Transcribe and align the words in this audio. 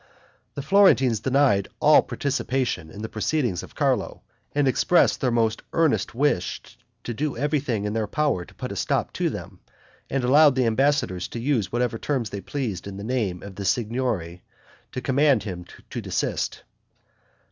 The 0.55 0.63
Florentines 0.63 1.19
denied 1.19 1.67
all 1.79 2.01
participation 2.01 2.89
in 2.89 3.03
the 3.03 3.07
proceedings 3.07 3.61
of 3.61 3.75
Carlo, 3.75 4.23
expressed 4.55 5.21
their 5.21 5.29
most 5.29 5.61
earnest 5.73 6.15
wish 6.15 6.59
to 7.03 7.13
do 7.13 7.37
everything 7.37 7.85
in 7.85 7.93
their 7.93 8.07
power 8.07 8.43
to 8.43 8.53
put 8.55 8.71
a 8.71 8.75
stop 8.75 9.13
to 9.13 9.29
them, 9.29 9.59
and 10.09 10.23
allowed 10.23 10.55
the 10.55 10.65
ambassadors 10.65 11.27
to 11.27 11.39
use 11.39 11.71
whatever 11.71 11.99
terms 11.99 12.31
they 12.31 12.41
pleased 12.41 12.87
in 12.87 12.97
the 12.97 13.03
name 13.03 13.43
of 13.43 13.53
the 13.57 13.63
Signory, 13.63 14.41
to 14.91 15.01
command 15.01 15.43
him 15.43 15.65
to 15.91 16.01
desist. 16.01 16.63